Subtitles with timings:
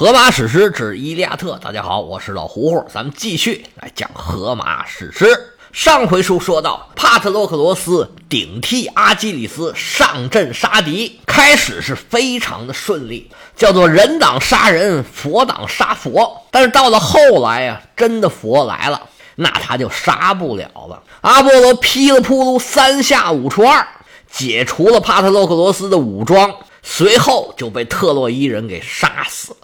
[0.00, 5.26] 荷马史诗之《伊利亚特》，大家好，我是老胡胡，咱们继续来讲荷马史诗。
[5.72, 16.46] 上回书说到，帕特洛克罗斯顶替阿基里斯上阵杀敌，开始是非常的顺利，叫做人挡杀人，佛挡杀佛。
[16.50, 19.02] 但是到了后来呀，真的佛来了，
[19.34, 21.02] 那他就杀不了了。
[21.20, 23.86] 阿波罗噼里扑噜三下五除二，
[24.32, 26.50] 解除了帕特洛克罗斯的武装，
[26.82, 29.54] 随后就被特洛伊人给杀死。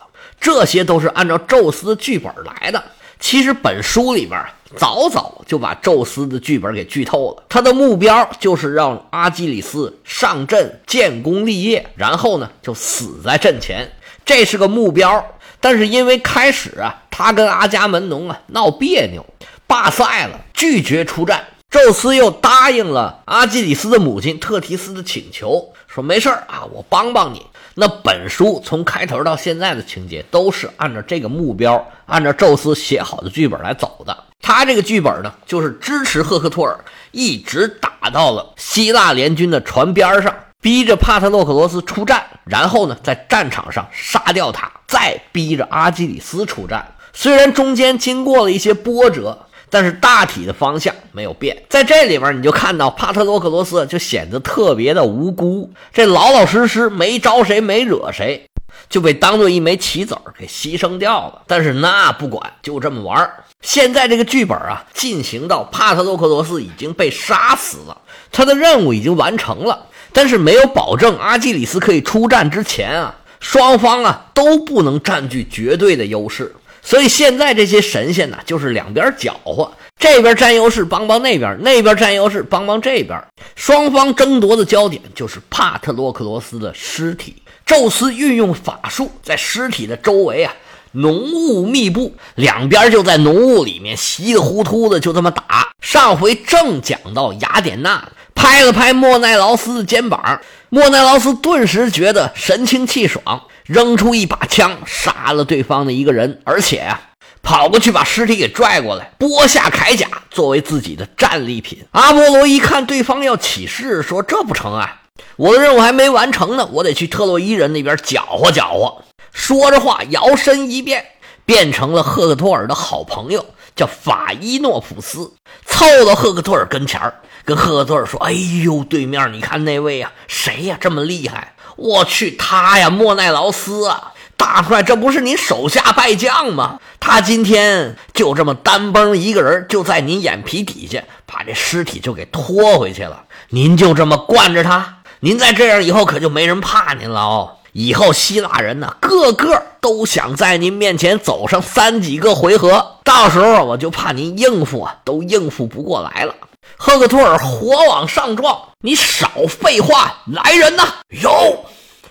[0.40, 2.82] 这些都是按照宙斯的剧本来的。
[3.18, 4.38] 其实本书里边
[4.76, 7.42] 早早就把宙斯的剧本给剧透了。
[7.48, 13.90] 他的目标就是让阿基里斯上阵建功立业，然后呢就死在阵前，
[14.24, 15.24] 这是个目标。
[15.60, 19.24] 但是因为开始啊，他跟阿伽门农啊闹别扭，
[19.66, 21.42] 罢赛了，拒绝出战。
[21.70, 27.46] 宙斯又答应了阿基里斯的母亲特提斯的请求，说没事啊，我帮帮你。
[27.74, 34.14] 那本书从开头到现在的情节都是按照这个目标，按照宙斯写好的剧本来走的。
[34.42, 36.78] 他这个剧本呢，就是支持赫克托尔
[37.12, 46.86] 一直打到了希腊联军的船边上，逼着帕特洛克罗斯出战，然后呢，在战场上杀掉他，再逼着阿基里斯出战。
[47.14, 49.45] 虽然中间经过了一些波折。
[49.78, 58.48] 但是大体的方向没有变，在这里边你就看到帕特洛克罗斯就显得特别的无辜，这老老实实没招谁没惹谁，
[58.88, 61.42] 就被当做一枚棋子儿给牺牲掉了。
[61.46, 67.98] 但是那不管，就这么玩现在这个剧本啊，进行到帕特洛克罗斯已经被杀死了，
[68.32, 76.54] 他的任务已经完成了，但是没有保证阿基里斯可以出战之前啊，双方啊都不能占据绝对的优势。
[76.86, 83.20] 所以现在这些神仙呢，就是两边搅和，这边占优势帮帮那边，那边占优势帮帮这边，
[83.56, 87.42] 双方争夺的焦点就是帕特洛克罗斯的尸体。
[87.66, 90.54] 宙斯运用法术，在尸体的周围啊，
[90.92, 95.66] 浓雾密布，两边就在浓雾里面稀里糊涂的就这么打。
[95.80, 103.42] 上回正讲到雅典娜拍了拍莫奈劳斯的肩膀，莫奈劳斯顿时觉得神清气爽。
[103.66, 107.00] 扔出一把枪，杀了对方的一个人，而且啊，
[107.42, 111.84] 跑过去把尸体给拽过来，剥下铠甲作为自己的战利品。
[111.90, 115.02] 阿波罗一看对方要起事，说：“这不成啊，
[115.36, 121.04] 我的任务还没完成呢，我得去特洛伊人那边搅和搅和。”说着话，摇身一变，
[121.44, 123.44] 变成了赫克托尔的好朋友，
[123.74, 125.32] 叫法伊诺普斯，
[125.66, 127.00] 凑到赫克托尔跟前，
[127.44, 136.78] 跟赫克托尔说：“哎呦，对面你看那位呀，谁呀，这么厉害？”我去，他呀，莫奈劳斯啊，大帅，这不是您手下败将吗？
[136.98, 143.24] 他今天就这么单崩一个人，就在您眼皮底下，把这尸体就给拖回去了。
[143.50, 147.52] 您就这么惯着他，您再这样以后可就没人怕您了哦。
[147.72, 156.34] 以后希腊人呢，个个都想在您面前走上三几个回合，到时候我就怕您应付啊，都应付不过来了。
[156.78, 160.84] 赫克托尔火往上撞，你少废话，来人呐！
[161.08, 161.64] 有，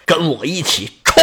[0.05, 1.21] 跟我一起冲！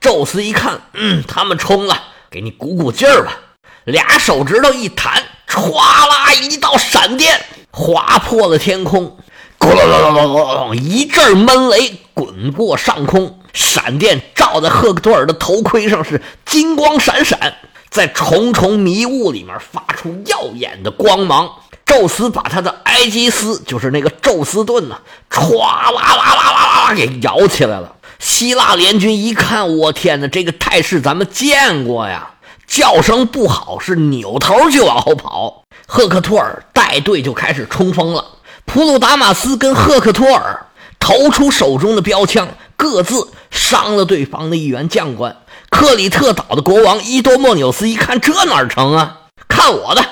[0.00, 3.36] 宙斯一看，嗯，他们冲了，给你鼓鼓劲儿吧。
[3.84, 9.18] 俩手指头一弹，歘啦，一道闪电划破了天空，
[9.58, 17.56] 咕隆隆隆隆隆，一阵闷雷滚过上空，闪电照在赫克托尔的头盔上是金光闪闪，
[17.90, 21.50] 在重重迷雾里面发出耀眼的光芒。
[21.90, 24.96] 宙斯把他的埃基斯，就是那个宙斯盾呢，
[25.28, 27.96] 歘啦啦啦啦啦给摇起来了。
[28.20, 32.30] 希腊联军一看，我天哪，这个态势咱们见过呀！
[32.68, 35.64] 叫声不好，是扭头就往后跑。
[35.88, 38.24] 赫克托尔带队就开始冲锋了。
[38.66, 40.66] 普鲁达马斯跟赫克托尔
[41.00, 42.46] 投出手中的标枪，
[42.76, 45.36] 各自伤了对方的一员将官。
[45.70, 49.16] 克里特岛的国王伊多莫纽斯一看，这哪成啊？
[49.48, 50.04] 看我的！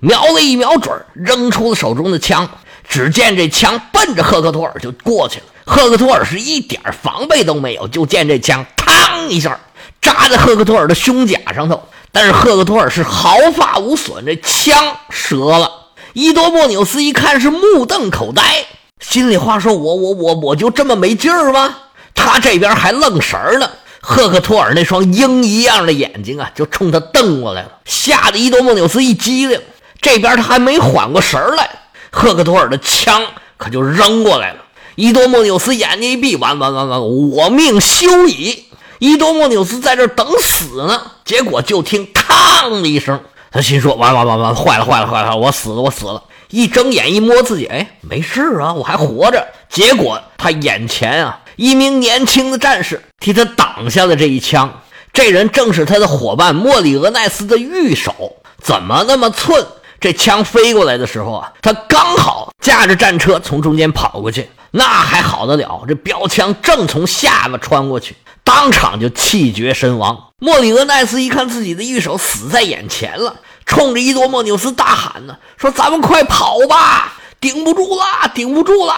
[0.00, 2.48] 瞄了一瞄准，扔出了手中的枪。
[2.88, 5.46] 只见这枪奔着赫克托尔就过去了。
[5.64, 9.58] 赫克托尔是一点防备都没有，就见这枪，嘡一下
[10.00, 11.82] 扎在赫克托尔的胸甲上头。
[12.12, 15.70] 但是赫克托尔是毫发无损，这枪折了。
[16.12, 18.64] 伊多莫纽斯一看是目瞪口呆，
[19.00, 21.76] 心里话说：“我我我我就这么没劲儿吗？”
[22.14, 23.68] 他这边还愣神儿呢。
[24.00, 29.60] 赫克托尔那双鹰一样的眼睛啊，就冲他瞪过来了，吓得伊多莫纽斯一激灵。
[30.00, 31.68] 这边他还没缓过神来，
[32.10, 33.22] 赫克托尔的枪
[33.56, 34.58] 可就扔过来了。
[34.94, 38.64] 伊多莫纽斯眼睛一闭，完完完完，我命休矣！
[38.98, 43.20] 伊多莫纽斯在这等死呢，结果就听“嘡”的一声，
[43.50, 46.22] 他心说：完完完完，坏了坏了坏了，我死了我死了！
[46.48, 49.46] 一睁眼一摸自己，哎，没事啊，我还活着。
[49.68, 54.80] 结果他眼前啊，一名年轻的战士替他挡下了这一枪。
[55.12, 59.66] 这人正是他的伙伴莫里俄奈斯的御手，怎么那么寸？
[59.98, 65.84] 这枪飞过来的时候啊，他刚好驾着战车从中间跑过去，那还好得了？
[65.88, 68.14] 这标枪正从下巴穿过去，
[68.44, 70.16] 当场就气绝身亡。
[70.38, 78.94] 莫里俄奈斯一看自己的御手死在眼前了，冲着伊多莫纽斯大喊呢：“说咱们快跑吧，顶不住了，顶不住了！”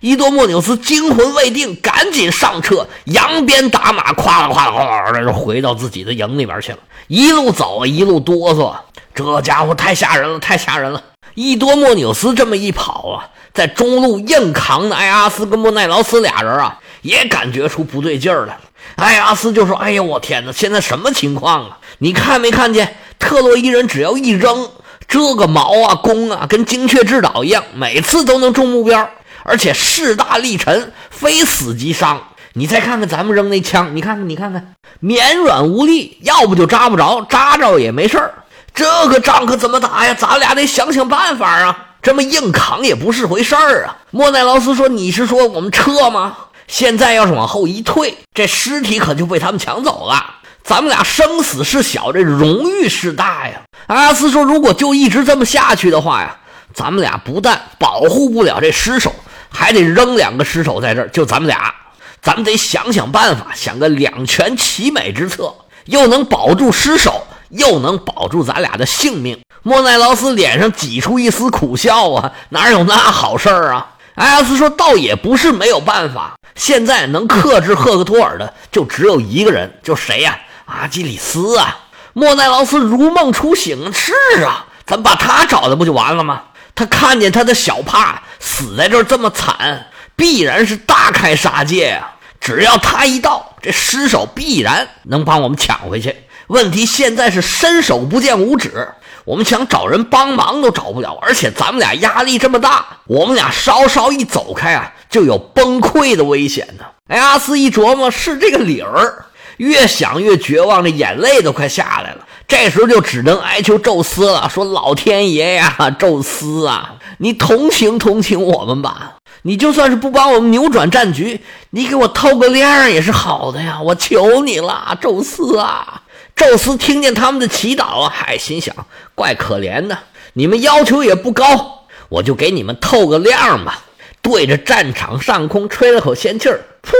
[0.00, 6.78] 伊多莫纽斯惊魂未定，赶紧上车，扬鞭打马，咵啦咵啦咵啦就回到自己的营里边去了。
[7.08, 8.76] 一路走，一路哆嗦，
[9.14, 11.02] 这家伙太吓人了，太吓人了！
[11.34, 18.58] 伊多莫纽斯这么一跑啊，在中路硬扛的埃阿斯跟莫奈劳斯俩人啊，也感觉出不对劲儿来。
[18.96, 21.78] 埃阿斯就说：“哎呀，我天哪，现在什么情况啊？
[21.98, 24.70] 你看没看见特洛伊人只要一扔
[25.08, 29.08] 这个矛啊弓啊，跟精确制导一样，每次都能中目标。”
[29.44, 32.22] 而且势大力沉，非死即伤。
[32.52, 38.34] 你再看看咱们扔那枪，你看看，你看看，绵软无力，要不就扎不着，扎着也没事儿。
[38.74, 40.12] 这个仗可怎么打呀？
[40.12, 41.86] 咱俩得想想办法啊！
[42.02, 43.96] 这么硬扛也不是回事儿啊。
[44.10, 46.36] 莫奈劳斯说：“你是说我们撤吗？
[46.66, 50.34] 现在要是往后一退，这尸体可就被他们抢走了。
[50.68, 56.36] 咱们俩生死事小，这荣誉事大呀。”阿斯说：“如果就一直这么下去的话呀，
[56.74, 59.14] 咱们俩不但保护不了这尸首。”
[59.50, 61.74] 还得扔两个尸首在这儿，就咱们俩，
[62.20, 65.54] 咱们得想想办法，想个两全其美之策，
[65.86, 69.40] 又能保住尸首，又能保住咱俩的性命。
[69.62, 73.94] 莫奈劳斯脸上挤出一丝苦笑啊，哪有那好事儿啊？
[74.16, 80.38] 埃阿斯说：“倒也不是没有办法，现在能克制赫克托尔的就只有一个人，就谁呀？
[80.68, 81.78] 阿基里斯啊！”
[82.14, 84.12] 莫奈劳斯如梦初醒：“是
[84.44, 86.42] 啊，咱把他找的不就完了吗？”
[86.74, 92.10] 他看见他的小帕死在这儿这么惨，必然是大开杀戒呀！
[92.40, 96.14] 只要他一到，这尸首必然能帮我们抢回去。
[96.46, 98.88] 问题现在是伸手不见五指，
[99.24, 106.84] 我们想找人帮忙都找不了，而且咱们俩压力这么大，我们俩稍稍一走开啊，就有崩溃的危险呢。
[107.08, 109.26] 哎，阿斯一琢磨是这个理儿，
[109.58, 112.26] 越想越绝望，这眼泪都快下来了。
[112.48, 119.16] 这时候就只能哀求宙斯了，说：“老天爷呀，宙斯啊，你同情同情我们吧！
[119.42, 121.40] 你就算是不帮我们扭转战局，
[121.70, 123.80] 你给我透个亮也是好的呀！
[123.82, 126.02] 我求你了，宙斯啊！”
[126.34, 128.74] 宙斯听见他们的祈祷啊，嗨，心想：
[129.14, 129.98] 怪可怜的，
[130.32, 133.84] 你们要求也不高，我就给你们透个亮吧。
[134.22, 136.92] 对着战场上空吹了口仙气儿，噗，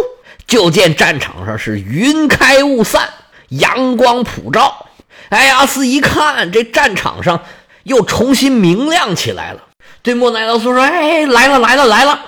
[0.49, 3.07] 就见战场上是云开雾散，
[3.51, 4.87] 阳光普照。
[5.29, 7.39] 埃阿斯一看，这战场上
[7.83, 9.61] 又重新明亮起来了。
[10.03, 12.19] 对莫奈劳斯说：“哎，来了，来了，来了！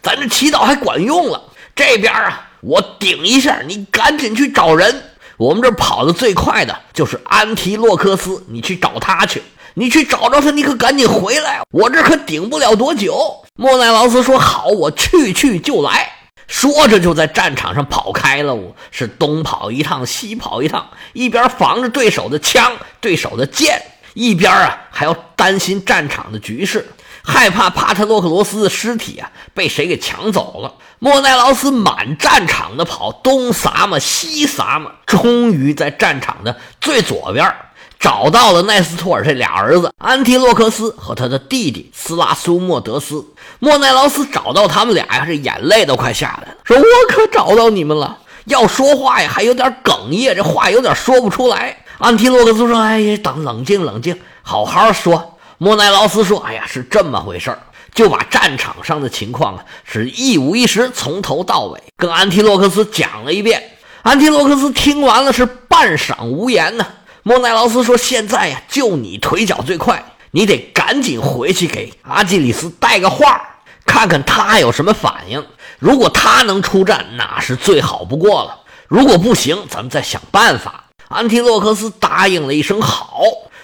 [0.00, 1.42] 咱这祈祷还管用了。
[1.74, 5.02] 这边啊，我顶一下，你赶紧去找人。
[5.36, 9.42] 我们这跑的最快的就是安提洛克斯，你去找他去。
[9.74, 16.10] 你去找着他，你可赶紧回来，我这可顶不了多久。”莫奈劳斯说：“好，我去去就来。”
[16.46, 18.54] 说着，就在战场上跑开了。
[18.54, 23.82] 我是东跑一趟，西跑一趟，一边防着对手的枪、对手的剑，
[24.14, 26.86] 一边啊还要担心战场的局势，
[27.24, 30.74] 害怕帕特洛克罗斯的尸体啊被谁给抢走了。
[30.98, 37.54] 莫奈劳斯满战场的跑，东撒嘛西撒嘛，终于在战场的最左边。
[37.98, 43.24] 找到了奈斯托尔这俩儿子安提洛克斯和他的弟弟斯拉苏莫德斯。
[43.58, 51.76] 莫奈劳斯找到他们俩呀，这眼泪都快下来了，说：“我可找到你们了。”要说话呀，还有点哽咽，这话有点说不出来。
[51.98, 57.58] 安提洛克斯说：“哎呀，等冷静冷静，好好说。”莫奈劳斯说：“哎呀，是这么回事儿。”
[57.94, 63.70] 就把战场上的情况啊，是一五一十从头到尾跟安提洛克斯讲了一遍。
[64.02, 66.86] 安提洛克斯听完了是半晌无言呢。
[67.28, 75.44] 莫奈劳斯说：“现在呀，就你腿脚最快，你得赶紧回去给阿基里斯带个话，看看他有什么反应。
[75.80, 83.20] 如果他能出战，那是最好不过了；如果不行，咱们再想办法。”安提洛克斯答应了一声好，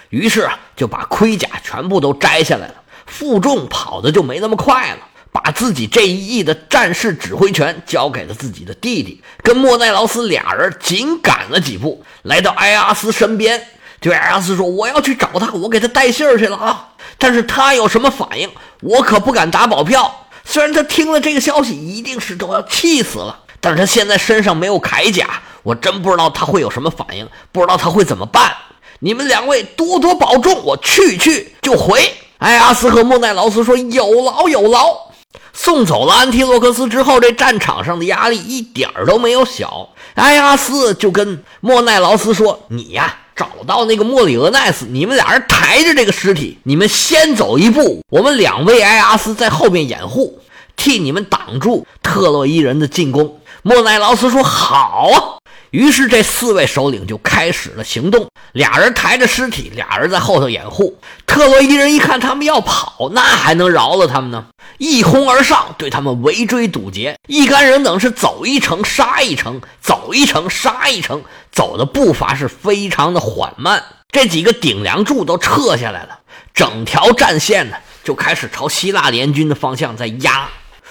[0.09, 4.97] 于是啊，就把盔甲全部都摘下来了，负重跑的就没那么快了。
[5.33, 13.61] 把自己这一役的战事指挥权交给了自己的弟弟，跟莫奈劳斯俩人紧赶了几步，来到埃阿斯身边，
[13.99, 16.89] 对埃阿斯说：“我要去找他，我给他带信儿去了啊！
[17.17, 18.47] 但是他有什么反应，
[18.81, 20.27] 我可不敢打保票。
[20.45, 28.53] 虽然他听了这个消息，一定是都要气死了，但是他现在身上没有铠甲，我真不知道他会有什么反应，不知道他会怎么办。
[28.99, 35.11] 你们两位多多保重，我去去就回。”埃阿斯和莫奈劳斯说：“有劳有劳。”
[35.53, 39.89] 送走了安提洛克斯之后，这战场上的压力一点儿都没有小。
[40.15, 50.39] 埃阿斯就跟莫奈劳斯说：“你呀，找到那个莫里俄奈斯，你们俩人抬着这个尸体，你们先走一步，我们两位埃阿斯在后面掩护，
[50.75, 60.99] 替你们挡住特洛伊人的进攻。”莫奈劳斯说：“好啊。”于是这四位首领就开始了行动，俩人抬着尸体，俩人在后头掩护。
[61.25, 64.45] 特洛伊人一看他们要跑，那还能饶了他们呢？
[64.77, 67.17] 一哄而上，对他们围追堵截。
[67.27, 73.83] 一干人等是走一城杀一城，走一城杀一城，走的步伐是非常的缓慢。
[74.11, 76.19] 这几个顶梁柱都撤下来了，
[76.53, 80.47] 整条战线呢就开始朝希腊联军的方向在压。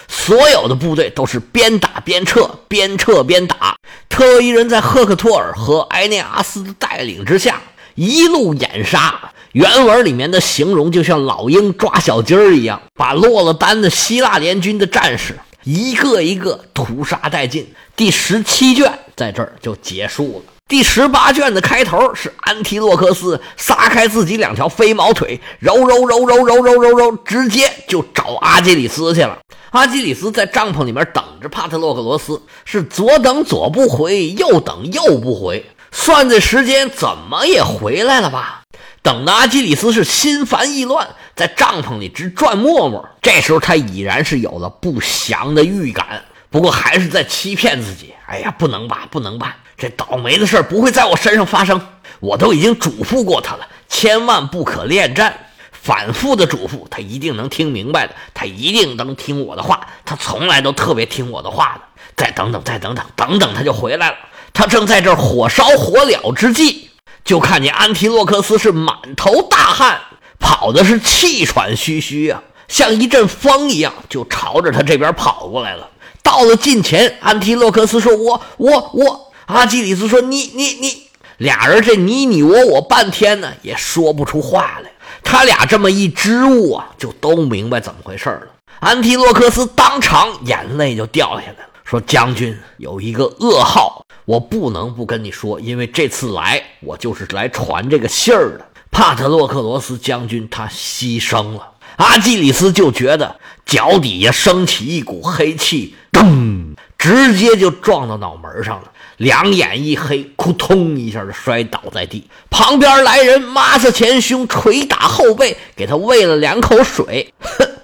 [0.08, 3.76] 所有的部队都是边打边撤，边撤边打。
[4.08, 7.60] 特洛伊人在赫克托尔和埃涅阿斯的带领之下，
[7.94, 9.32] 一路掩杀。
[9.52, 17.66] 原文里面的形容就像老鹰抓小鸡儿一样，把落了单的希腊联军的战士一个一个屠杀殆尽。
[17.94, 20.52] 第十七卷在这儿就结束了。
[20.66, 29.38] 第十八卷的开头是安提洛克斯撒开自己两条飞毛腿，揉揉揉揉揉揉揉揉，直接就找阿基里斯去了。
[29.72, 38.62] 阿基里斯在帐篷里面等着帕特洛克罗斯，是左等左不回，右等右不回，算这时间怎么也回来了吧？
[39.02, 41.06] 等的阿基里斯是心烦意乱，
[41.36, 43.08] 在帐篷里直转磨磨。
[43.20, 48.14] 这时候他已然是有了不祥的预感，不过还是在欺骗自己。
[48.26, 51.80] 哎呀，不能吧，不能吧，这倒霉的事不会在我身上发生。
[52.20, 55.36] 我都已经嘱咐过他了，千万不可恋战。
[55.72, 61.80] 反复的嘱咐，他一定能听明白的，他一定能听我的话，他从来都特别听我的话的。
[62.14, 64.16] 再等等，再等等，等等，他就回来了。
[64.52, 66.90] 他正在这火烧火燎之际，
[67.24, 70.00] 就看见安提洛克斯是满头大汗，
[70.38, 75.88] 跑的是气喘吁吁啊，像一阵风一样，就朝着他这边跑过来了。
[76.22, 81.02] 到了近前，安提洛克斯说：“我我我。”阿基里斯说：“你你你。”
[81.38, 84.92] 俩人这你你我我半天呢，也说不出话来。
[85.24, 88.42] 他俩这么一支吾啊，就都明白怎么回事了。
[88.78, 94.01] 安提洛克斯当场眼泪就掉下来了，说：“将军有一个噩耗，
[94.32, 98.64] 我不能不跟你说，因为这次来我就是来传这个信儿的。
[98.90, 103.36] 帕特洛克罗斯将军他牺牲了。”阿基里斯就觉得
[103.66, 108.90] 脚底下升起一股黑气，噔，直接就撞到脑门上了。
[109.18, 112.26] 两眼一黑，扑通一下就摔倒在地。
[112.48, 117.34] 旁边来人，抹擦前胸，捶打后背，给他喂了两口水。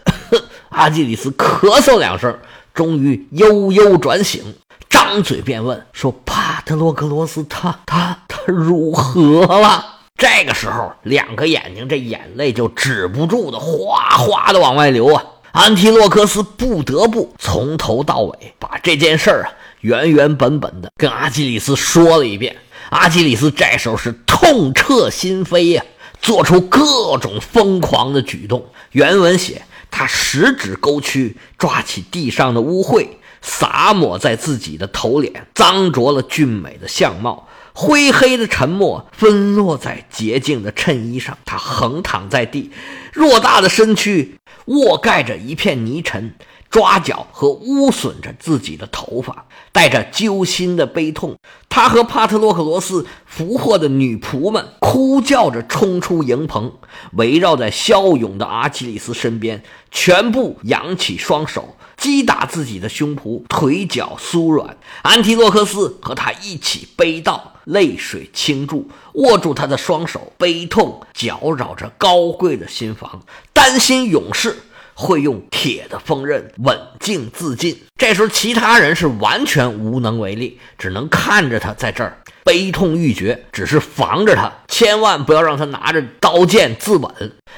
[0.73, 2.35] 阿基里斯咳嗽两声，
[2.73, 4.43] 终于悠悠转醒，
[4.89, 9.85] 张嘴便问：“说帕特洛克罗斯，他他他如何了？”
[10.17, 15.23] 这个时候，两个眼睛这眼泪就止不住的哗哗的往外流啊！
[15.53, 19.53] 安提洛克斯不得不从头到尾把这件事儿啊。
[19.81, 22.57] 原原本本的跟阿基里斯说了一遍，
[22.91, 25.85] 阿基里斯这时候是痛彻心扉呀，
[26.21, 28.67] 做出各种疯狂的举动。
[28.91, 33.07] 原文写他十指勾屈，抓起地上的污秽，
[33.41, 37.49] 洒抹在自己的头脸，脏浊了俊美的相貌。
[37.73, 42.73] 灰黑的沉默纷落在洁净的衬衣上，他横躺在地，
[43.15, 46.35] 偌大的身躯卧盖着一片泥尘。
[46.71, 51.37] 抓脚和污损着自己的头发，带着揪心的悲痛，
[51.69, 56.73] 他和帕特洛克罗斯俘获的女仆们哭叫着冲出营棚，
[57.13, 64.77] 围绕在骁勇的阿基里斯身边，全部扬起双手击打自己的胸脯，腿脚酥软。
[65.03, 73.23] 安提洛克斯和他一起悲悼，泪水倾注，握住他的双手，悲痛搅扰着高贵的心房，
[73.55, 74.59] 担心勇士。
[75.01, 77.81] 会用铁的锋刃稳静自尽。
[77.97, 87.13] 这时候，其他人是完全无能为力，只能看着他在这儿悲痛欲绝，只是防着他，千万不要让他拿着刀剑自刎。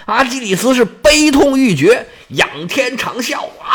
[0.05, 3.73] 阿基里斯是悲痛欲绝，仰天长啸啊！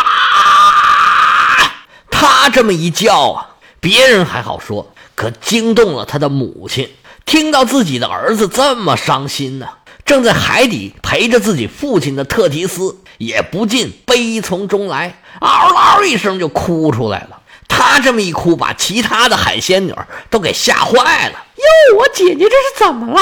[2.11, 6.87] 他这么一叫啊，别人还好说，可惊动了他的母亲，
[7.25, 9.67] 听到自己的儿子这么伤心呢。
[10.05, 17.41] 正在海底陪着自己父亲的特提斯也不禁悲从中来，嗷嗷一声就哭出来了。
[17.67, 19.93] 他这么一哭，把其他的海仙女
[20.29, 21.45] 都给吓坏了。
[21.55, 23.21] 哟，我姐姐这是怎么了？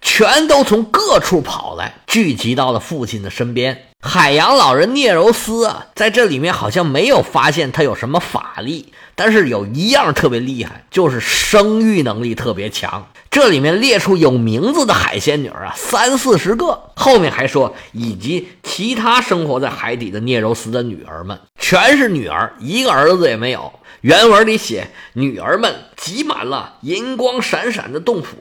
[0.00, 3.86] 全都从各处跑来，聚集到了父亲的身边。
[4.02, 13.06] 海洋老人聂柔斯啊，在这里面好像没有发现他有什么法力，但是有一样特别厉害，就是生育能力特别强。
[13.34, 16.80] 这里面列出有名字的海仙女儿啊，三四十个。
[16.94, 23.72] 后面还说，以及其他生活在海底的聂柔斯的女儿们，全是女儿，一个儿子也没有。
[24.02, 28.36] 原文里写，女儿们挤满了银光闪闪的洞府。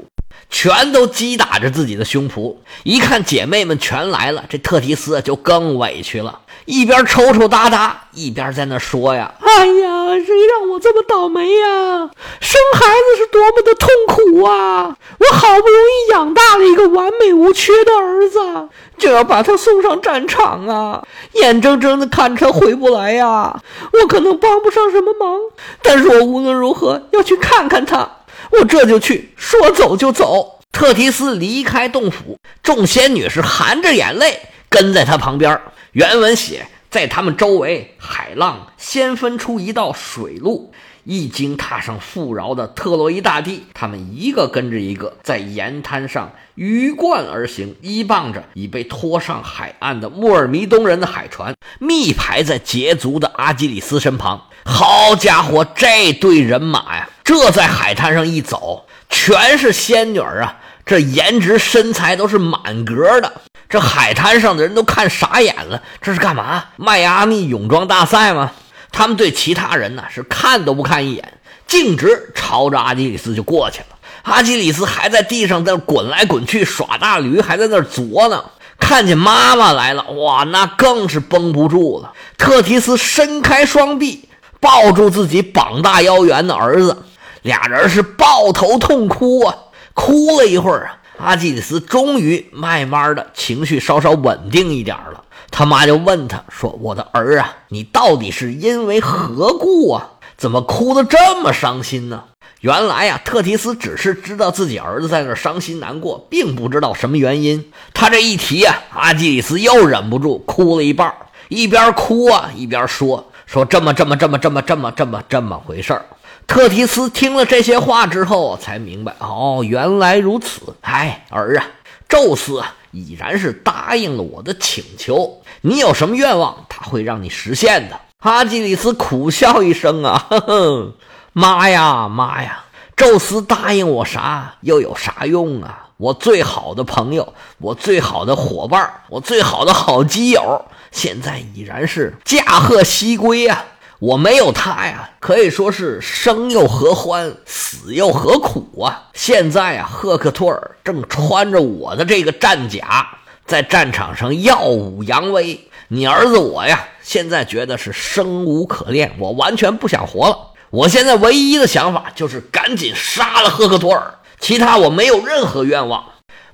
[0.49, 12.09] 全都击打着自己的胸脯，一看姐妹们全来了，这特提斯就更委屈了，一边抽抽搭搭，一边在那说呀：“哎呀，谁让我这么倒霉呀？
[12.53, 14.95] 生孩子是多么的痛苦啊！
[15.17, 21.03] 我好不容易养大了一个完美无缺的儿子，就要把他送上战场啊！
[21.33, 23.59] 眼睁睁的看着他回不来呀！
[23.93, 25.39] 我可能帮不上什么忙，
[25.81, 28.07] 但是我无论如何要去看看他。”
[28.53, 30.59] 我这就去，说走就走。
[30.71, 35.59] 特提斯离开洞府，众仙女是含着眼泪跟在他旁边。
[35.93, 40.71] 原文写，在他们周围，海浪先分出一道水路，
[41.03, 54.45] 一经踏上富饶的特洛伊大地，他们一个跟着一个，在盐滩上鱼贯而行，依傍着已被拖上海岸的莫尔弥东人的海船，密排在捷足的阿基里斯身旁。
[54.65, 57.09] 好家伙，这队人马呀！
[57.23, 60.57] 这在海滩上一走，全是仙女啊！
[60.85, 63.41] 这颜值身材都是满格的。
[63.67, 66.65] 这海滩上的人都看傻眼了，这是干嘛？
[66.77, 68.51] 迈阿密泳装大赛吗？
[68.93, 71.33] 他们对其他人呢是看都不看一眼，
[71.67, 73.87] 径直朝着阿基里斯就过去了。
[74.21, 78.45] 阿基里斯还在地上在滚来滚去耍大驴，还在那作呢。
[78.79, 82.13] 看见妈妈来了，哇，那更是绷不住了。
[82.37, 87.03] 特提斯伸开双臂，抱住自己膀大腰圆的儿子。
[87.41, 89.55] 俩人是抱头痛哭啊，
[89.93, 95.22] 哭了一会儿啊，阿基里斯终于慢慢的情绪稍稍稳定一点了。
[95.55, 100.13] 他妈就问他说：“我的儿啊，你到底是因为何故啊？
[100.35, 102.23] 怎么哭得这么伤心呢？”
[102.61, 107.71] 原来呀，特提斯只是知道自己儿子在那伤心难过，并不知道什么原因。
[107.93, 111.13] 他这一提啊，阿基里斯又忍不住哭了一半，
[111.49, 116.01] 一边哭啊一边说：“说这么这么这么这么这么这么这么回事。”
[116.47, 120.75] 特提斯听了这些话之后，才明白哦，原来如此。
[120.81, 121.67] 哎，儿啊，
[122.09, 125.41] 宙斯啊，已然是答应了我的请求。
[125.59, 127.99] 你有什么愿望，他会让你实现的。
[128.19, 130.93] 阿基里斯苦笑一声啊，呵呵，
[131.33, 132.63] 妈呀妈呀，
[132.95, 135.89] 宙斯答应我啥，又有啥用啊？
[135.97, 143.65] 我最好的朋友，我最好的伙伴，我最好的好基友，现在已然是驾鹤西归呀。
[144.03, 149.03] 我没有他呀，可以说是生又何欢，死又何苦啊！
[149.13, 153.07] 现在啊，赫克托尔正穿着我的这个战甲，
[153.45, 155.69] 在战场上耀武扬威。
[155.87, 160.37] 你儿子我呀，现在觉得是生无可恋，我完全不想活了。
[160.69, 166.03] 我现在唯一的想法就是赶紧杀了赫克托尔，其他我没有任何愿望。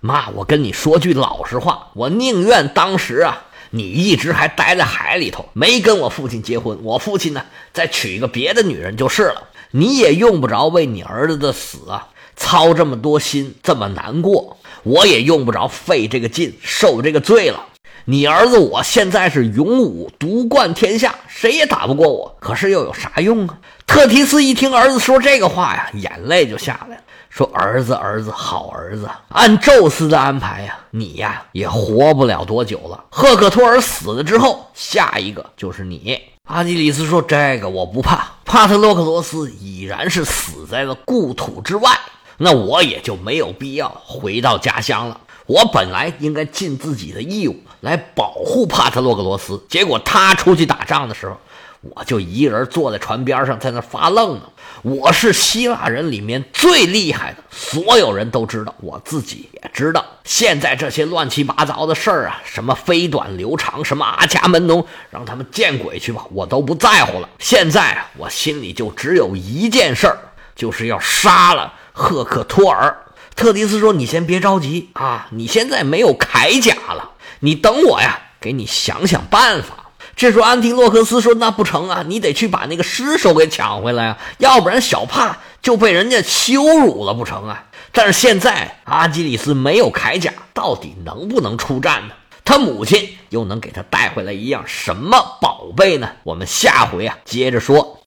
[0.01, 3.45] 妈，我跟你说句老实话，我宁愿当时啊。
[3.71, 6.77] 你一直还待在海里头，没跟我父亲结婚。
[6.84, 9.49] 我父亲呢，再娶一个别的女人就是了。
[9.71, 14.58] 你也用不着为你儿子的死啊操这么多心，这么难过。
[14.84, 17.67] 我也用不着费这个劲，受这个罪了。
[18.05, 22.36] 你儿子我现在是勇武独冠天下，谁也打不过我。
[22.39, 23.60] 可是又有啥用啊？
[23.86, 27.03] 特提斯一听儿子说这个话呀，眼泪就下来了。
[27.30, 33.06] 说儿子，儿子，好儿子，按宙斯的安排呀，你呀也活不了多久了。
[33.12, 36.20] 赫克托尔死了之后，下一个就是你。
[36.46, 41.92] 阿基里斯说：“这个我不怕，帕特洛克罗斯已然是死在了故土之外，
[42.38, 45.22] 那我也就没有必要回到家乡了。
[45.46, 51.38] 我本来应该尽自己的义务来保护帕特洛克罗斯，结果他出去打仗的时候。”
[51.82, 54.42] 我就一人坐在船边上，在那发愣呢。
[54.82, 60.06] 我是希腊人里面最厉害的，所有人都知道，我自己也知道。
[60.24, 67.30] 现在这些乱七八糟的事儿啊，什么飞短流长，什么阿伽门农，让他们见鬼去吧，我都不在乎了。
[67.39, 70.13] 现在，我心里就只有一件事，
[70.56, 73.06] 就是要杀了赫克托尔。
[73.36, 79.88] 特迪斯说：“你先别着急啊，你现在没有铠甲了，你等我呀，给你想想办法。”
[80.19, 92.13] 这时候，安提洛克斯说：“那不成啊，你得去把那个尸首给抢回来啊，要不然小帕就被人家羞辱了，不成啊？”但是现在阿基里斯没有铠甲，到底能不能出战呢？
[92.43, 96.10] 他母亲又能给他带回来一样什么宝贝呢？
[96.23, 97.97] 我们下回啊接着说。